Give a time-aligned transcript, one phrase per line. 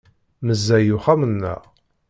[0.45, 1.61] Meẓẓey uxxam-nneɣ.